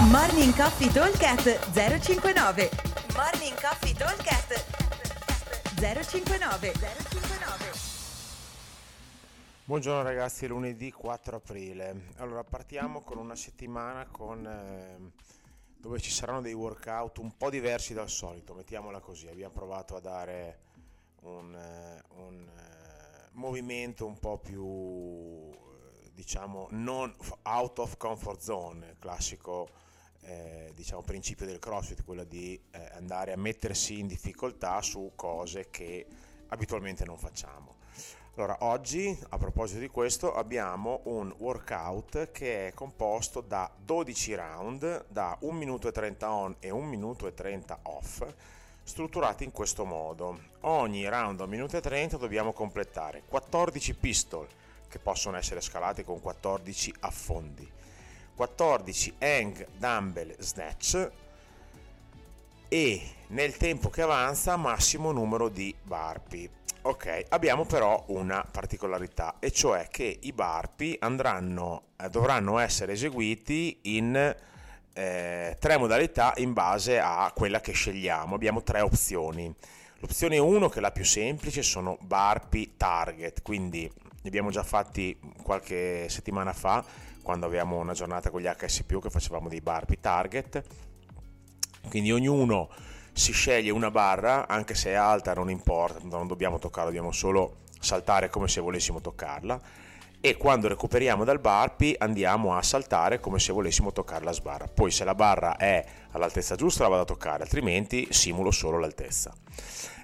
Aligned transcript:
Morning 0.00 0.54
Coffee 0.54 0.92
Talkcast 0.92 1.72
059 1.72 2.70
Morning 3.16 3.60
Coffee 3.60 3.92
Talkcast 3.94 4.64
059 5.74 6.72
059 6.72 7.72
Buongiorno 9.64 10.02
ragazzi, 10.02 10.46
lunedì 10.46 10.92
4 10.92 11.36
aprile. 11.36 12.12
Allora 12.18 12.44
partiamo 12.44 13.00
con 13.00 13.18
una 13.18 13.34
settimana 13.34 14.06
con, 14.06 14.46
eh, 14.46 15.10
dove 15.76 15.98
ci 15.98 16.12
saranno 16.12 16.42
dei 16.42 16.54
workout 16.54 17.18
un 17.18 17.36
po' 17.36 17.50
diversi 17.50 17.92
dal 17.92 18.08
solito, 18.08 18.54
mettiamola 18.54 19.00
così. 19.00 19.26
Abbiamo 19.26 19.52
provato 19.52 19.96
a 19.96 20.00
dare 20.00 20.58
un, 21.22 21.52
eh, 21.56 22.02
un 22.18 22.46
eh, 22.46 23.30
movimento 23.32 24.06
un 24.06 24.16
po' 24.20 24.38
più 24.38 25.47
diciamo 26.18 26.66
non 26.70 27.14
out 27.42 27.78
of 27.78 27.96
comfort 27.96 28.40
zone, 28.40 28.96
classico 28.98 29.68
eh, 30.22 30.72
diciamo, 30.74 31.02
principio 31.02 31.46
del 31.46 31.60
CrossFit, 31.60 32.02
quello 32.02 32.24
di 32.24 32.60
eh, 32.72 32.90
andare 32.94 33.32
a 33.32 33.36
mettersi 33.36 34.00
in 34.00 34.08
difficoltà 34.08 34.82
su 34.82 35.12
cose 35.14 35.70
che 35.70 36.04
abitualmente 36.48 37.04
non 37.04 37.18
facciamo. 37.18 37.76
Allora, 38.34 38.56
oggi 38.62 39.16
a 39.28 39.38
proposito 39.38 39.78
di 39.78 39.86
questo 39.86 40.34
abbiamo 40.34 41.02
un 41.04 41.32
workout 41.38 42.32
che 42.32 42.66
è 42.66 42.74
composto 42.74 43.40
da 43.40 43.70
12 43.76 44.34
round, 44.34 45.04
da 45.06 45.36
1 45.38 45.56
minuto 45.56 45.86
e 45.86 45.92
30 45.92 46.32
on 46.32 46.56
e 46.58 46.70
1 46.70 46.84
minuto 46.84 47.28
e 47.28 47.34
30 47.34 47.78
off, 47.82 48.26
strutturati 48.82 49.44
in 49.44 49.52
questo 49.52 49.84
modo. 49.84 50.40
Ogni 50.62 51.08
round 51.08 51.38
a 51.38 51.44
1 51.44 51.52
minuto 51.52 51.76
e 51.76 51.80
30 51.80 52.16
dobbiamo 52.16 52.52
completare 52.52 53.22
14 53.28 53.94
pistol 53.94 54.48
che 54.88 54.98
possono 54.98 55.36
essere 55.36 55.60
scalati 55.60 56.04
con 56.04 56.20
14 56.20 56.94
affondi, 57.00 57.70
14 58.34 59.14
hang 59.18 59.66
dumbbell 59.76 60.34
snatch 60.38 61.10
e 62.68 63.02
nel 63.28 63.56
tempo 63.56 63.88
che 63.90 64.02
avanza 64.02 64.56
massimo 64.56 65.12
numero 65.12 65.48
di 65.48 65.74
barpi. 65.82 66.48
Ok, 66.82 67.26
abbiamo 67.30 67.64
però 67.64 68.04
una 68.08 68.46
particolarità 68.50 69.36
e 69.40 69.50
cioè 69.50 69.88
che 69.90 70.18
i 70.22 70.32
barpi 70.32 70.96
andranno, 71.00 71.88
eh, 72.00 72.08
dovranno 72.08 72.58
essere 72.58 72.92
eseguiti 72.92 73.80
in 73.82 74.36
eh, 74.94 75.56
tre 75.58 75.76
modalità 75.76 76.32
in 76.36 76.52
base 76.52 76.98
a 76.98 77.30
quella 77.34 77.60
che 77.60 77.72
scegliamo. 77.72 78.34
Abbiamo 78.34 78.62
tre 78.62 78.80
opzioni. 78.80 79.52
L'opzione 80.00 80.38
1, 80.38 80.68
che 80.68 80.78
è 80.78 80.80
la 80.80 80.92
più 80.92 81.04
semplice, 81.04 81.62
sono 81.62 81.98
barpi 82.00 82.76
target, 82.76 83.42
quindi 83.42 83.90
li 84.22 84.28
abbiamo 84.28 84.50
già 84.50 84.62
fatti 84.62 85.18
qualche 85.42 86.08
settimana 86.08 86.52
fa 86.52 86.84
quando 87.22 87.46
avevamo 87.46 87.76
una 87.76 87.92
giornata 87.92 88.30
con 88.30 88.40
gli 88.40 88.46
HS+, 88.46 88.84
che 88.86 89.10
facevamo 89.10 89.48
dei 89.48 89.60
barpi 89.60 90.00
target. 90.00 90.62
Quindi 91.88 92.10
ognuno 92.12 92.70
si 93.12 93.32
sceglie 93.32 93.70
una 93.70 93.90
barra, 93.90 94.48
anche 94.48 94.74
se 94.74 94.90
è 94.90 94.94
alta 94.94 95.34
non 95.34 95.50
importa, 95.50 96.00
non 96.02 96.26
dobbiamo 96.26 96.58
toccarla, 96.58 96.90
dobbiamo 96.90 97.12
solo 97.12 97.58
saltare 97.80 98.30
come 98.30 98.48
se 98.48 98.60
volessimo 98.60 99.00
toccarla 99.00 99.60
e 100.20 100.36
quando 100.36 100.68
recuperiamo 100.68 101.24
dal 101.24 101.40
barpi 101.40 101.94
andiamo 101.98 102.56
a 102.56 102.62
saltare 102.62 103.20
come 103.20 103.38
se 103.38 103.52
volessimo 103.52 103.92
toccare 103.92 104.24
la 104.24 104.32
sbarra. 104.32 104.66
Poi 104.66 104.90
se 104.90 105.04
la 105.04 105.14
barra 105.14 105.56
è 105.56 105.84
all'altezza 106.12 106.56
giusta 106.56 106.82
la 106.82 106.88
vado 106.88 107.02
a 107.02 107.06
toccare, 107.06 107.44
altrimenti 107.44 108.08
simulo 108.10 108.50
solo 108.50 108.78
l'altezza. 108.78 109.32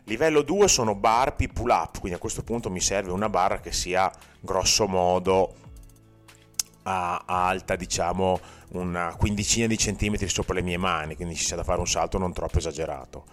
Livello 0.04 0.42
2 0.42 0.68
sono 0.68 0.94
barpi 0.94 1.48
pull 1.48 1.70
up, 1.70 1.98
quindi 1.98 2.16
a 2.16 2.20
questo 2.20 2.42
punto 2.42 2.70
mi 2.70 2.80
serve 2.80 3.10
una 3.10 3.28
barra 3.28 3.60
che 3.60 3.72
sia 3.72 4.12
grosso 4.40 4.86
modo 4.86 5.54
a 6.84 7.22
alta 7.26 7.76
diciamo 7.76 8.40
una 8.72 9.14
quindicina 9.16 9.66
di 9.66 9.78
centimetri 9.78 10.28
sopra 10.28 10.54
le 10.54 10.62
mie 10.62 10.76
mani, 10.76 11.16
quindi 11.16 11.36
ci 11.36 11.44
sia 11.44 11.56
da 11.56 11.64
fare 11.64 11.80
un 11.80 11.86
salto 11.86 12.18
non 12.18 12.32
troppo 12.32 12.58
esagerato. 12.58 13.24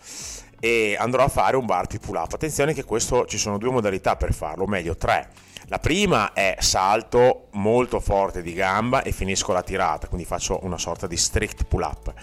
E 0.60 0.96
andrò 1.00 1.24
a 1.24 1.28
fare 1.28 1.56
un 1.56 1.66
barpi 1.66 2.00
pull 2.00 2.16
up. 2.16 2.34
Attenzione 2.34 2.74
che 2.74 2.84
questo 2.84 3.26
ci 3.26 3.38
sono 3.38 3.58
due 3.58 3.72
modalità 3.72 4.16
per 4.16 4.34
farlo, 4.34 4.64
o 4.64 4.68
meglio 4.68 4.96
tre. 4.96 5.30
La 5.66 5.80
prima 5.80 6.34
è 6.34 6.58
salto 6.60 7.48
molto 7.52 8.00
forte 8.00 8.42
di 8.42 8.54
gamba 8.54 9.02
e 9.04 9.12
finisco 9.12 9.54
la 9.54 9.64
tirata, 9.64 10.08
quindi 10.08 10.26
faccio 10.26 10.60
una 10.64 10.78
sorta 10.78 11.08
di 11.08 11.18
strict 11.18 11.64
pull 11.66 11.82
up. 11.82 12.14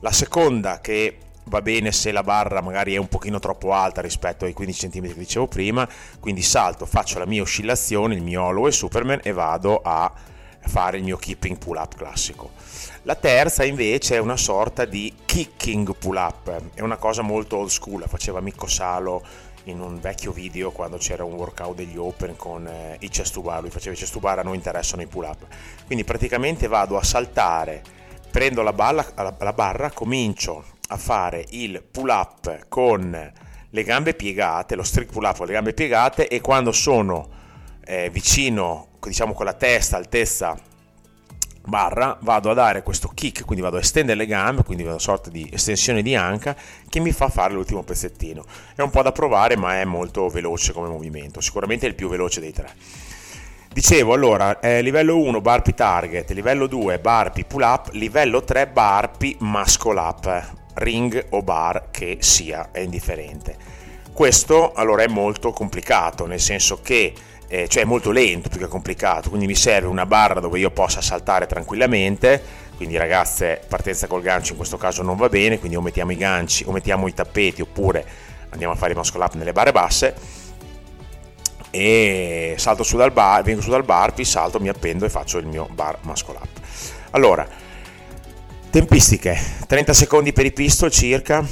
La 0.00 0.12
seconda 0.12 0.80
che 0.80 1.18
va 1.44 1.60
bene 1.60 1.90
se 1.92 2.12
la 2.12 2.22
barra 2.22 2.60
magari 2.60 2.94
è 2.94 2.98
un 2.98 3.08
pochino 3.08 3.38
troppo 3.38 3.72
alta 3.72 4.00
rispetto 4.00 4.44
ai 4.44 4.52
15 4.52 4.88
cm 4.88 5.08
che 5.08 5.14
dicevo 5.14 5.48
prima, 5.48 5.88
quindi 6.20 6.42
salto, 6.42 6.86
faccio 6.86 7.18
la 7.18 7.26
mia 7.26 7.42
oscillazione, 7.42 8.14
il 8.14 8.22
mio 8.22 8.42
hollow 8.42 8.66
e 8.68 8.72
superman 8.72 9.20
e 9.22 9.32
vado 9.32 9.80
a 9.82 10.12
fare 10.64 10.98
il 10.98 11.04
mio 11.04 11.16
keeping 11.16 11.58
pull 11.58 11.76
up 11.76 11.94
classico. 11.94 12.50
La 13.02 13.14
terza 13.14 13.64
invece 13.64 14.16
è 14.16 14.18
una 14.18 14.36
sorta 14.36 14.84
di 14.84 15.12
kicking 15.24 15.96
pull 15.96 16.16
up, 16.16 16.70
è 16.74 16.80
una 16.80 16.96
cosa 16.96 17.22
molto 17.22 17.56
old 17.56 17.68
school, 17.68 18.00
la 18.00 18.06
faceva 18.06 18.40
Mikko 18.40 18.66
Salo 18.66 19.22
in 19.64 19.80
un 19.80 20.00
vecchio 20.00 20.32
video 20.32 20.72
quando 20.72 20.96
c'era 20.96 21.24
un 21.24 21.34
workout 21.34 21.76
degli 21.76 21.96
open 21.96 22.36
con 22.36 22.66
eh, 22.66 22.96
i 23.00 23.08
chest 23.08 23.34
to 23.34 23.42
bar, 23.42 23.60
lui 23.60 23.70
faceva 23.70 23.94
i 23.94 23.98
chest 23.98 24.12
to 24.12 24.18
bar, 24.18 24.38
a 24.38 24.42
noi 24.42 24.56
interessano 24.56 25.02
i 25.02 25.06
pull 25.06 25.24
up. 25.24 25.46
Quindi 25.86 26.04
praticamente 26.04 26.66
vado 26.66 26.96
a 26.96 27.02
saltare, 27.02 27.82
prendo 28.30 28.62
la, 28.62 28.72
balla, 28.72 29.06
la, 29.14 29.34
la 29.38 29.52
barra, 29.52 29.90
comincio 29.90 30.64
a 30.88 30.96
fare 30.96 31.44
il 31.50 31.82
pull 31.82 32.08
up 32.08 32.66
con 32.68 33.32
le 33.74 33.82
gambe 33.84 34.14
piegate, 34.14 34.74
lo 34.74 34.82
strict 34.82 35.12
pull 35.12 35.24
up 35.24 35.36
con 35.36 35.46
le 35.46 35.52
gambe 35.52 35.72
piegate 35.72 36.28
e 36.28 36.40
quando 36.40 36.72
sono 36.72 37.40
eh, 37.84 38.10
vicino, 38.10 38.88
diciamo 39.00 39.32
con 39.32 39.44
la 39.44 39.54
testa, 39.54 39.96
altezza 39.96 40.58
barra, 41.64 42.18
vado 42.22 42.50
a 42.50 42.54
dare 42.54 42.82
questo 42.82 43.08
kick, 43.08 43.44
quindi 43.44 43.62
vado 43.62 43.76
a 43.76 43.80
estendere 43.80 44.18
le 44.18 44.26
gambe, 44.26 44.64
quindi 44.64 44.82
una 44.82 44.98
sorta 44.98 45.30
di 45.30 45.48
estensione 45.52 46.02
di 46.02 46.14
anca 46.14 46.56
che 46.88 47.00
mi 47.00 47.12
fa 47.12 47.28
fare 47.28 47.54
l'ultimo 47.54 47.82
pezzettino. 47.82 48.44
È 48.74 48.82
un 48.82 48.90
po' 48.90 49.02
da 49.02 49.12
provare, 49.12 49.56
ma 49.56 49.80
è 49.80 49.84
molto 49.84 50.28
veloce 50.28 50.72
come 50.72 50.88
movimento, 50.88 51.40
sicuramente 51.40 51.86
è 51.86 51.88
il 51.88 51.94
più 51.94 52.08
veloce 52.08 52.40
dei 52.40 52.52
tre. 52.52 52.74
Dicevo 53.72 54.12
allora, 54.12 54.60
eh, 54.60 54.82
livello 54.82 55.16
1 55.16 55.40
barpi 55.40 55.72
target, 55.72 56.30
livello 56.32 56.66
2 56.66 56.98
barpi 56.98 57.44
pull 57.44 57.62
up, 57.62 57.88
livello 57.92 58.44
3 58.44 58.66
barpi 58.66 59.34
muscle 59.40 59.98
up, 59.98 60.50
ring 60.74 61.26
o 61.30 61.42
bar 61.42 61.88
che 61.90 62.18
sia, 62.20 62.68
è 62.70 62.80
indifferente. 62.80 63.56
Questo 64.12 64.72
allora 64.74 65.04
è 65.04 65.08
molto 65.08 65.52
complicato, 65.52 66.26
nel 66.26 66.40
senso 66.40 66.82
che 66.82 67.14
eh, 67.52 67.68
cioè 67.68 67.82
è 67.82 67.84
molto 67.84 68.10
lento 68.10 68.48
più 68.48 68.58
che 68.58 68.66
complicato, 68.66 69.28
quindi 69.28 69.46
mi 69.46 69.54
serve 69.54 69.86
una 69.86 70.06
barra 70.06 70.40
dove 70.40 70.58
io 70.58 70.70
possa 70.70 71.02
saltare 71.02 71.44
tranquillamente, 71.44 72.42
quindi 72.76 72.96
ragazze 72.96 73.60
partenza 73.68 74.06
col 74.06 74.22
gancio 74.22 74.52
in 74.52 74.56
questo 74.56 74.78
caso 74.78 75.02
non 75.02 75.18
va 75.18 75.28
bene, 75.28 75.58
quindi 75.58 75.76
o 75.76 75.82
mettiamo 75.82 76.12
i 76.12 76.16
ganci 76.16 76.64
o 76.66 76.72
mettiamo 76.72 77.08
i 77.08 77.12
tappeti 77.12 77.60
oppure 77.60 78.06
andiamo 78.48 78.72
a 78.72 78.76
fare 78.76 78.92
i 78.92 78.96
muscle 78.96 79.22
up 79.22 79.34
nelle 79.34 79.52
barre 79.52 79.70
basse 79.70 80.14
e 81.68 82.54
salto 82.56 82.82
su 82.84 82.96
dal 82.96 83.12
bar, 83.12 83.42
vengo 83.42 83.60
su 83.60 83.68
dal 83.68 83.84
bar, 83.84 84.14
pi 84.14 84.24
salto, 84.24 84.58
mi 84.58 84.70
appendo 84.70 85.04
e 85.04 85.10
faccio 85.10 85.36
il 85.36 85.46
mio 85.46 85.68
bar 85.72 85.98
muscle 86.04 86.36
up. 86.40 86.60
Allora, 87.10 87.46
tempistiche, 88.70 89.38
30 89.66 89.92
secondi 89.92 90.32
per 90.32 90.46
i 90.46 90.52
pistol 90.52 90.90
circa, 90.90 91.46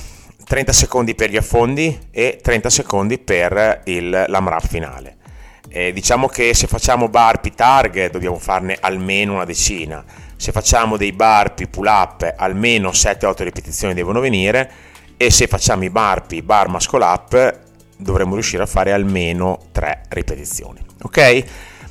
30 0.47 0.73
secondi 0.73 1.15
per 1.15 1.29
gli 1.29 1.37
affondi 1.37 2.09
e 2.11 2.39
30 2.43 2.71
secondi 2.71 3.19
per 3.19 3.83
il 3.85 4.25
l'AMRAP 4.27 4.67
finale. 4.67 5.19
Eh, 5.73 5.93
diciamo 5.93 6.27
che 6.27 6.53
se 6.53 6.67
facciamo 6.67 7.09
barpi 7.09 7.55
target 7.55 8.11
dobbiamo 8.11 8.39
farne 8.39 8.77
almeno 8.81 9.35
una 9.35 9.45
decina, 9.45 10.05
se 10.35 10.51
facciamo 10.51 10.97
dei 10.97 11.13
barpi 11.13 11.69
pull 11.69 11.87
up 11.87 12.35
almeno 12.37 12.91
7-8 12.91 13.45
ripetizioni 13.45 13.95
devono 13.95 14.19
venire 14.19 14.71
e 15.17 15.31
se 15.31 15.47
facciamo 15.47 15.85
i 15.85 15.91
barpi 15.91 16.43
bar 16.43 16.69
muscle 16.69 17.05
up 17.05 17.59
dovremmo 17.97 18.35
riuscire 18.35 18.65
a 18.65 18.67
fare 18.67 18.91
almeno 18.91 19.59
3 19.71 20.07
ripetizioni. 20.09 20.81
Ok? 21.03 21.45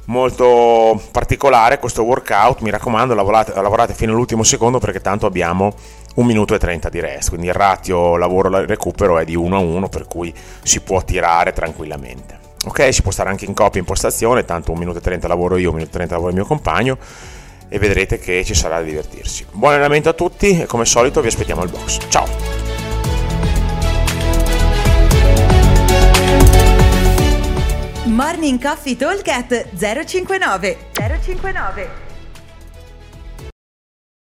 Molto 0.06 1.02
particolare 1.12 1.80
questo 1.80 2.04
workout, 2.04 2.62
mi 2.62 2.72
raccomando 2.72 3.14
lavorate, 3.14 3.54
lavorate 3.62 3.94
fino 3.94 4.12
all'ultimo 4.12 4.44
secondo 4.44 4.80
perché 4.80 5.00
tanto 5.00 5.25
abbiamo 5.25 5.74
1 6.16 6.28
minuto 6.28 6.54
e 6.54 6.58
30 6.58 6.90
di 6.90 7.00
rest, 7.00 7.30
quindi 7.30 7.48
il 7.48 7.54
ratio 7.54 8.18
lavoro-recupero 8.18 9.20
è 9.20 9.24
di 9.24 9.36
1 9.36 9.56
a 9.56 9.60
1 9.60 9.88
per 9.88 10.06
cui 10.06 10.34
si 10.64 10.82
può 10.82 11.02
tirare 11.04 11.54
tranquillamente. 11.54 12.38
Ok, 12.69 12.94
si 12.94 13.01
può 13.01 13.10
stare 13.10 13.30
anche 13.30 13.45
in 13.45 13.56
coppia 13.56 13.80
in 13.80 13.86
postazione, 13.86 14.45
tanto 14.45 14.69
1 14.69 14.80
minuto 14.80 15.00
e 15.00 15.01
30 15.01 15.27
lavoro 15.27 15.57
io, 15.57 15.69
1 15.69 15.77
minuto 15.77 15.89
e 15.89 15.98
30 15.98 16.13
lavoro 16.13 16.30
il 16.30 16.38
mio 16.38 16.45
compagno 16.45 17.00
e 17.68 17.80
vedrete 17.80 18.19
che 18.19 18.45
ci 18.45 18.54
sarà 18.54 18.77
da 18.77 18.83
divertirsi. 18.83 19.44
Buon 19.51 19.74
allenamento 19.74 20.10
a 20.10 20.13
tutti 20.13 20.62
e 20.62 20.68
come 20.68 20.83
al 20.83 20.88
solito 20.88 21.19
vi 21.19 21.30
aspettiamo 21.30 21.62
al 21.62 21.69
box. 21.69 21.98
Ciao! 22.10 22.27
Morning 28.04 28.62
Coffee 28.62 28.95
Talk 28.95 29.65
059 29.75 30.77
059 30.94 32.09